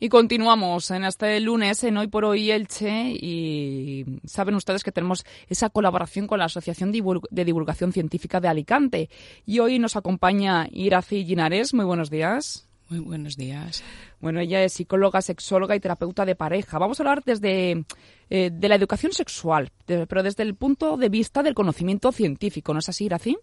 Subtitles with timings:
[0.00, 5.26] Y continuamos en este lunes en Hoy por Hoy Elche y saben ustedes que tenemos
[5.48, 9.10] esa colaboración con la Asociación de Divulgación Científica de Alicante.
[9.44, 11.74] Y hoy nos acompaña Iraci Ginares.
[11.74, 12.68] Muy buenos días.
[12.88, 13.82] Muy buenos días.
[14.20, 16.78] Bueno, ella es psicóloga, sexóloga y terapeuta de pareja.
[16.78, 17.84] Vamos a hablar desde
[18.30, 22.78] eh, de la educación sexual, pero desde el punto de vista del conocimiento científico, ¿no
[22.78, 23.36] es así, Iraci?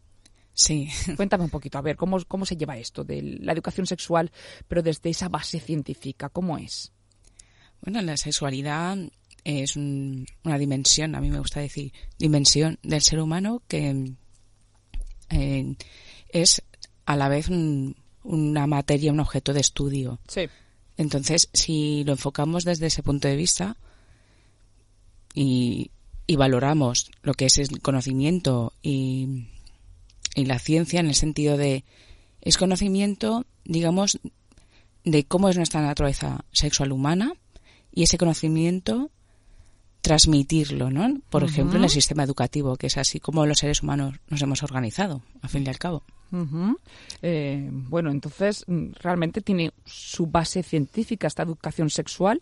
[0.56, 0.90] Sí.
[1.16, 4.32] Cuéntame un poquito, a ver, ¿cómo, cómo se lleva esto de la educación sexual,
[4.68, 6.30] pero desde esa base científica?
[6.30, 6.92] ¿Cómo es?
[7.82, 8.98] Bueno, la sexualidad
[9.44, 14.14] es una dimensión, a mí me gusta decir, dimensión del ser humano que
[15.30, 15.76] eh,
[16.30, 16.64] es
[17.06, 17.50] a la vez
[18.24, 20.20] una materia, un objeto de estudio.
[20.28, 20.48] Sí.
[20.98, 23.78] Entonces, si lo enfocamos desde ese punto de vista
[25.34, 25.92] y,
[26.26, 29.50] y valoramos lo que es el conocimiento y
[30.36, 31.84] y la ciencia en el sentido de
[32.42, 34.20] es conocimiento, digamos,
[35.04, 37.34] de cómo es nuestra naturaleza sexual humana
[37.92, 39.10] y ese conocimiento
[40.02, 41.20] transmitirlo, ¿no?
[41.32, 44.62] Por ejemplo, en el sistema educativo, que es así como los seres humanos nos hemos
[44.62, 46.04] organizado, a fin y al cabo.
[47.22, 52.42] Eh, bueno, entonces mm, realmente tiene su base científica esta educación sexual,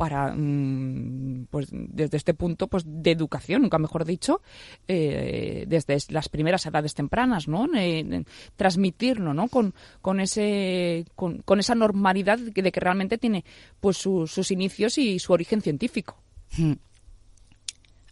[0.00, 4.40] para, mm, pues desde este punto pues de educación, nunca mejor dicho,
[4.88, 7.68] eh, desde las primeras edades tempranas, ¿no?
[7.76, 8.24] Eh,
[8.56, 9.48] transmitirlo, ¿no?
[9.48, 13.44] Con, con, ese, con, esa normalidad de que realmente tiene
[13.78, 16.16] pues sus inicios y su origen científico.
[16.56, 16.76] Hmm.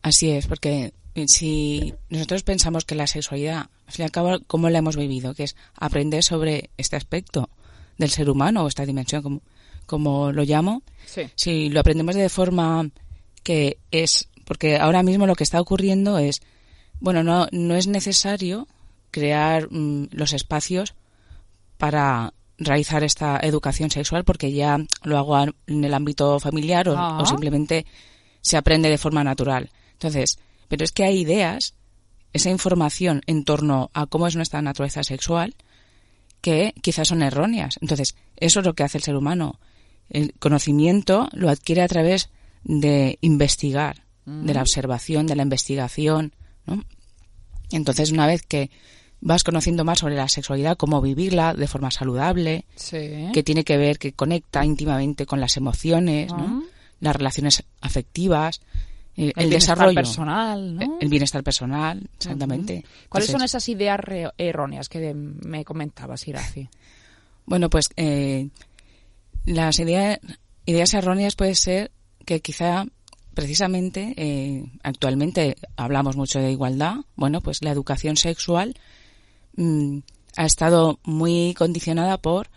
[0.02, 0.92] Así es, porque
[1.26, 5.32] si nosotros pensamos que la sexualidad, al fin y al cabo, ¿cómo la hemos vivido?
[5.32, 7.48] Que es aprender sobre este aspecto
[7.96, 9.40] del ser humano o esta dimensión, como
[9.88, 10.82] como lo llamo,
[11.34, 12.90] si lo aprendemos de forma
[13.42, 16.42] que es, porque ahora mismo lo que está ocurriendo es,
[17.00, 18.68] bueno, no, no es necesario
[19.10, 20.94] crear mm, los espacios
[21.78, 27.24] para realizar esta educación sexual porque ya lo hago en el ámbito familiar o, o
[27.24, 27.86] simplemente
[28.42, 29.70] se aprende de forma natural.
[29.92, 31.72] Entonces, pero es que hay ideas,
[32.34, 35.54] esa información en torno a cómo es nuestra naturaleza sexual,
[36.42, 37.78] que quizás son erróneas.
[37.80, 39.58] Entonces, eso es lo que hace el ser humano
[40.10, 42.30] el conocimiento lo adquiere a través
[42.64, 44.62] de investigar, de la mm.
[44.62, 46.32] observación, de la investigación,
[46.66, 46.84] ¿no?
[47.70, 48.70] Entonces, una vez que
[49.20, 53.98] vas conociendo más sobre la sexualidad, cómo vivirla de forma saludable, que tiene que ver,
[53.98, 56.64] que conecta íntimamente con las emociones, ¿no?
[57.00, 58.60] Las relaciones afectivas,
[59.16, 60.98] el, el, desarrollo personal, ¿no?
[61.00, 62.84] el bienestar personal, exactamente.
[63.08, 64.00] ¿Cuáles son esas ideas
[64.36, 66.68] erróneas que me comentabas, Iraci?
[67.44, 68.48] Bueno, pues eh,
[69.48, 70.18] las ideas,
[70.66, 71.90] ideas erróneas puede ser
[72.24, 72.84] que quizá
[73.34, 76.96] precisamente eh, actualmente hablamos mucho de igualdad.
[77.16, 78.74] Bueno, pues la educación sexual
[79.56, 79.98] mm,
[80.36, 82.50] ha estado muy condicionada por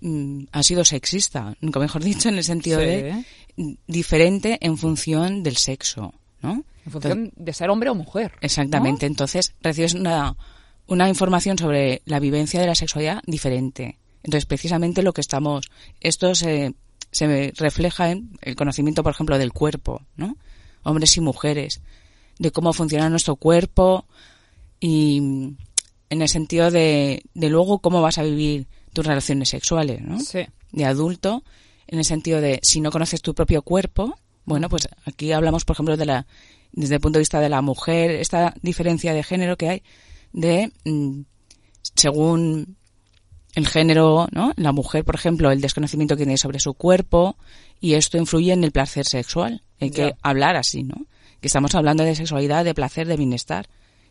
[0.00, 3.24] mm, ha sido sexista, nunca mejor dicho, en el sentido de
[3.86, 6.12] diferente en función del sexo,
[6.42, 6.64] ¿no?
[6.84, 8.32] En función de ser hombre o mujer.
[8.40, 9.06] Exactamente.
[9.06, 10.36] Entonces recibes una,
[10.88, 13.98] una información sobre la vivencia de la sexualidad diferente.
[14.24, 15.70] Entonces, precisamente lo que estamos,
[16.00, 16.74] esto se,
[17.12, 20.36] se refleja en el conocimiento, por ejemplo, del cuerpo, ¿no?
[20.82, 21.82] Hombres y mujeres,
[22.38, 24.06] de cómo funciona nuestro cuerpo
[24.80, 30.18] y en el sentido de, de luego cómo vas a vivir tus relaciones sexuales, ¿no?
[30.20, 30.40] Sí.
[30.72, 31.44] De adulto,
[31.86, 35.74] en el sentido de si no conoces tu propio cuerpo, bueno, pues aquí hablamos, por
[35.74, 36.26] ejemplo, de la,
[36.72, 39.82] desde el punto de vista de la mujer, esta diferencia de género que hay
[40.32, 41.20] de, mm,
[41.94, 42.76] según
[43.54, 44.52] el género, ¿no?
[44.56, 47.36] La mujer, por ejemplo, el desconocimiento que tiene sobre su cuerpo
[47.80, 49.62] y esto influye en el placer sexual.
[49.80, 51.06] Hay que hablar así, ¿no?
[51.40, 53.68] Que estamos hablando de sexualidad, de placer, de bienestar,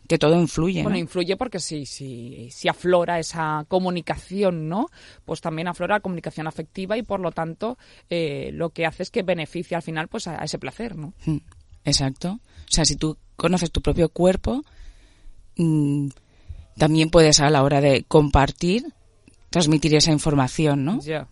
[0.08, 0.82] que todo influye.
[0.82, 4.88] Bueno, influye porque si, si, si aflora esa comunicación, ¿no?
[5.24, 7.78] Pues también aflora la comunicación afectiva y por lo tanto
[8.08, 11.14] eh, lo que hace es que beneficia al final pues a, ese placer, ¿no?
[11.26, 11.38] Mm,
[11.84, 12.38] exacto.
[12.38, 14.62] O sea, si tú conoces tu propio cuerpo,
[15.56, 16.08] mm,
[16.76, 18.94] también puedes a la hora de compartir
[19.54, 20.98] transmitir esa información, ¿no?
[21.00, 21.28] Ya.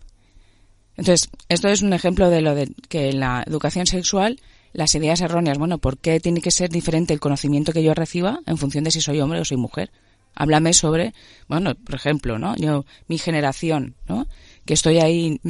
[0.95, 4.39] Entonces, esto es un ejemplo de lo de que en la educación sexual
[4.71, 8.39] las ideas erróneas, bueno, ¿por qué tiene que ser diferente el conocimiento que yo reciba
[8.45, 9.91] en función de si soy hombre o soy mujer?
[10.35, 11.13] Háblame sobre,
[11.49, 12.55] bueno, por ejemplo, ¿no?
[12.55, 14.25] Yo, mi generación, ¿no?
[14.63, 15.41] Que estoy ahí,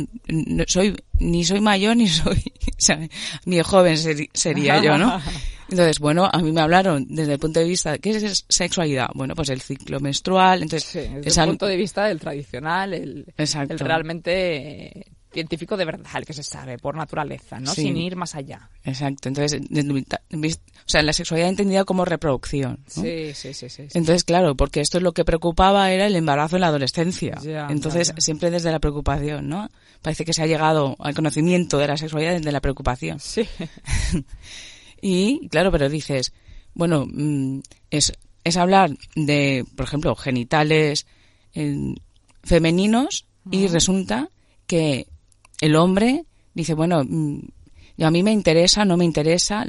[0.66, 2.42] soy, ni soy mayor ni soy,
[3.46, 4.00] ni joven
[4.34, 5.22] sería yo, ¿no?
[5.74, 9.10] Entonces, bueno, a mí me hablaron desde el punto de vista, ¿qué es sexualidad?
[9.16, 10.94] Bueno, pues el ciclo menstrual, entonces...
[10.94, 16.34] desde el punto de vista del tradicional, el, el realmente científico de verdad, el que
[16.34, 17.74] se sabe, por naturaleza, ¿no?
[17.74, 18.70] Sin ir más allá.
[18.84, 19.30] Exacto.
[19.30, 22.84] Entonces, o sea, la sexualidad entendida como reproducción.
[22.86, 26.58] Sí, sí, sí, sí, Entonces, claro, porque esto es lo que preocupaba era el embarazo
[26.58, 27.40] en la adolescencia.
[27.70, 29.72] Entonces, siempre desde la preocupación, ¿no?
[30.04, 33.20] Parece que se ha llegado al conocimiento de la sexualidad desde la preocupación.
[33.20, 33.48] Sí.
[35.04, 36.32] y, claro, pero dices,
[36.74, 37.60] bueno, mm,
[37.92, 38.14] es,
[38.46, 41.06] es hablar de, por ejemplo, genitales
[42.42, 44.30] femeninos y resulta
[44.66, 45.08] que
[45.60, 46.24] el hombre
[46.54, 47.40] dice, bueno, mm,
[48.02, 49.66] a mí me interesa, no me interesa,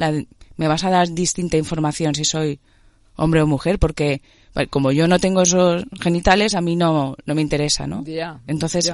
[0.57, 2.61] me vas a dar distinta información si soy
[3.17, 4.23] hombre o mujer, porque
[4.71, 8.05] como yo no tengo esos genitales, a mí no, no me interesa, ¿no?
[8.47, 8.93] Entonces,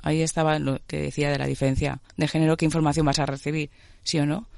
[0.00, 3.70] ahí estaba lo que decía de la diferencia de género, qué información vas a recibir,
[4.02, 4.48] sí o no,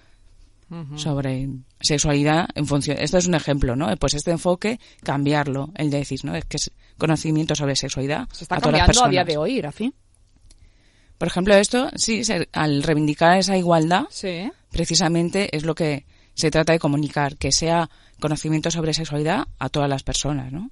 [0.97, 1.49] sobre
[1.81, 2.97] sexualidad en función.
[2.99, 3.95] Esto es un ejemplo, ¿no?
[3.97, 6.35] Pues este enfoque, cambiarlo, el de decir, ¿no?
[6.35, 8.29] Es que es conocimiento sobre sexualidad.
[8.33, 9.95] Se está cambiando a día de hoy, fin
[11.19, 12.23] por ejemplo, esto, sí,
[12.53, 14.05] al reivindicar esa igualdad,
[14.71, 16.05] precisamente es lo que
[16.35, 17.89] se trata de comunicar, que sea
[18.21, 20.71] conocimiento sobre sexualidad a todas las personas, ¿no?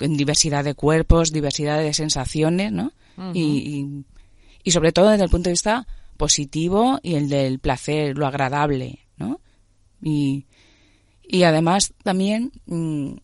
[0.00, 2.92] En diversidad de cuerpos, diversidad de sensaciones, ¿no?
[3.32, 4.04] y,
[4.62, 5.86] y, sobre todo desde el punto de vista
[6.18, 9.40] positivo y el del placer, lo agradable, ¿no?
[10.02, 10.46] Y,
[11.26, 13.14] y además también, mm,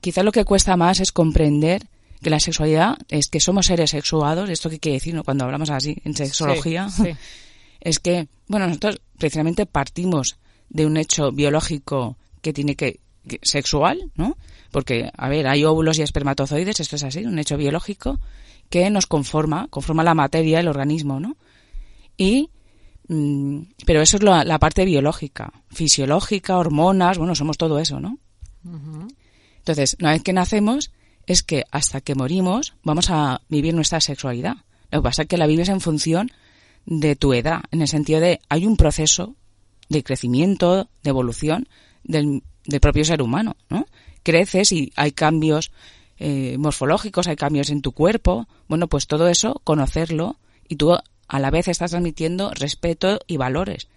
[0.00, 1.88] quizá lo que cuesta más es comprender
[2.22, 5.22] que la sexualidad es que somos seres sexuados, esto que quiere decir ¿no?
[5.22, 6.88] cuando hablamos así en sexología,
[7.80, 10.38] es que, bueno, nosotros precisamente partimos
[10.68, 13.00] de un hecho biológico que tiene que,
[13.42, 14.36] sexual, ¿no?
[14.70, 18.20] Porque, a ver, hay óvulos y espermatozoides, esto es así, un hecho biológico
[18.70, 21.36] que nos conforma, conforma la materia, el organismo, ¿no?
[22.16, 22.50] Y,
[23.08, 28.18] pero eso es la, parte biológica, fisiológica, hormonas, bueno, somos todo eso, ¿no?
[29.58, 30.90] Entonces, una vez que nacemos,
[31.26, 34.56] es que hasta que morimos vamos a vivir nuestra sexualidad.
[34.90, 36.30] Lo que pasa es que la vives en función
[36.84, 39.34] de tu edad, en el sentido de hay un proceso
[39.88, 41.68] de crecimiento, de evolución
[42.04, 42.42] del,
[42.80, 43.86] propio ser humano, ¿no?
[44.22, 45.70] Creces y hay cambios
[46.18, 48.48] eh, morfológicos, hay cambios en tu cuerpo.
[48.68, 50.38] Bueno, pues todo eso, conocerlo
[50.68, 50.96] y tú
[51.28, 53.88] a la vez estás transmitiendo respeto y valores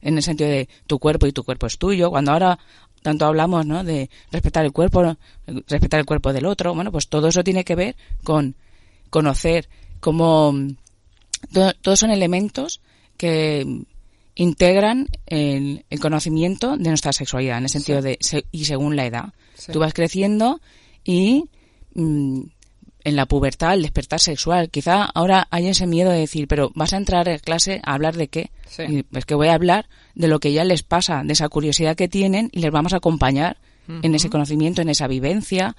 [0.00, 2.10] en el sentido de tu cuerpo y tu cuerpo es tuyo.
[2.10, 2.58] Cuando ahora
[3.02, 3.84] tanto hablamos, ¿no?
[3.84, 5.16] De respetar el cuerpo,
[5.66, 6.74] respetar el cuerpo del otro.
[6.74, 8.54] Bueno, pues todo eso tiene que ver con
[9.10, 9.68] conocer
[10.00, 10.54] cómo
[11.82, 12.80] todos son elementos
[13.16, 13.84] que
[14.34, 18.18] integran el, conocimiento de nuestra sexualidad en el sentido de
[18.50, 19.32] y según la edad.
[19.72, 20.60] Tú vas creciendo
[21.04, 21.44] y
[21.94, 22.42] mm,
[23.04, 24.70] en la pubertad, el despertar sexual.
[24.70, 28.16] Quizá ahora hay ese miedo de decir, pero vas a entrar a clase a hablar
[28.16, 28.50] de qué.
[28.66, 29.04] Sí.
[29.12, 32.08] es que voy a hablar de lo que ya les pasa, de esa curiosidad que
[32.08, 33.58] tienen y les vamos a acompañar
[34.02, 35.76] en ese conocimiento, en esa vivencia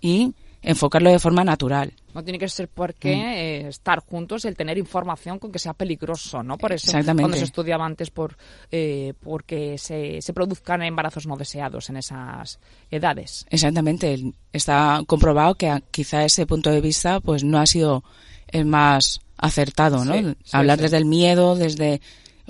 [0.00, 1.92] y enfocarlo de forma natural.
[2.14, 3.20] No tiene que ser porque mm.
[3.20, 6.58] eh, estar juntos, el tener información con que sea peligroso, ¿no?
[6.58, 8.36] Por eso cuando se estudiaba antes por
[8.70, 12.58] eh, porque se, se produzcan embarazos no deseados en esas
[12.90, 13.46] edades.
[13.50, 14.32] Exactamente.
[14.52, 18.02] Está comprobado que quizá ese punto de vista pues no ha sido
[18.48, 20.34] el más acertado, ¿no?
[20.52, 22.00] Hablar desde el miedo, desde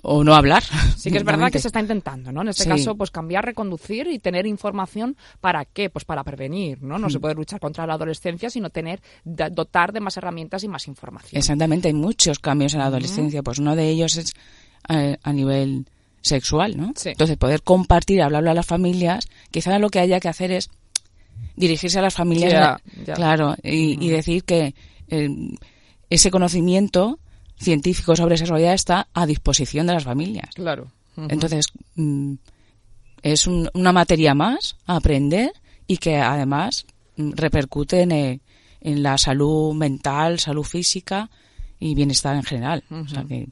[0.03, 0.63] o no hablar.
[0.97, 2.43] Sí que es verdad que se está intentando, ¿no?
[2.43, 6.99] En este caso, pues cambiar, reconducir y tener información para qué, pues para prevenir, ¿no?
[6.99, 7.21] No se mm.
[7.21, 11.39] puede luchar contra la adolescencia, sino tener dotar de más herramientas y más información.
[11.39, 14.33] Exactamente, hay muchos cambios en la adolescencia, pues uno de ellos es
[14.89, 15.87] a, nivel
[16.21, 16.93] sexual, ¿no?
[17.05, 20.71] Entonces, poder compartir, hablarlo a las familias, quizá lo que haya que hacer es
[21.57, 22.81] dirigirse a las familias,
[23.15, 24.75] claro, y, decir que
[25.09, 25.29] eh,
[26.11, 27.19] ese conocimiento
[27.59, 30.51] científico sobre sexualidad está a disposición de las familias.
[30.55, 30.91] Claro.
[31.17, 32.35] Entonces, mm,
[33.23, 35.53] es una materia más a aprender
[35.87, 36.87] y que además
[37.17, 38.41] mm, repercute en,
[39.03, 41.29] la salud mental, salud física
[41.81, 42.85] y bienestar en general.
[42.91, 43.49] O sea que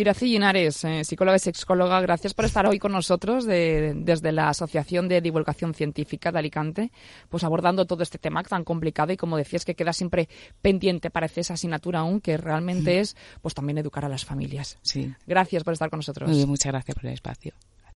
[0.00, 5.08] Iraci Linares, eh, psicóloga y sexóloga, gracias por estar hoy con nosotros desde la Asociación
[5.08, 6.90] de Divulgación Científica de Alicante,
[7.28, 10.28] pues abordando todo este tema tan complicado y como decías que queda siempre
[10.62, 14.78] pendiente, parece esa asignatura aún, que realmente es pues también educar a las familias.
[14.82, 15.12] Sí.
[15.26, 16.30] Gracias por estar con nosotros.
[16.46, 17.52] muchas gracias por el espacio.